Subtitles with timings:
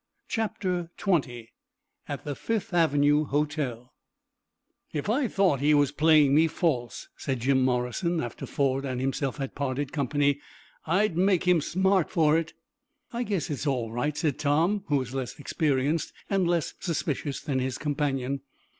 [0.27, 1.49] CHAPTER XX
[2.07, 3.93] AT THE FIFTH AVENUE HOTEL
[4.91, 9.37] "If I thought he was playing me false," said Jim Morrison, after Ford and himself
[9.37, 10.39] had parted company,
[10.87, 12.53] "I'd make him smart for it."
[13.13, 17.59] "I guess it's all right," said Tom, who was less experienced and less suspicious than
[17.59, 18.41] his companion.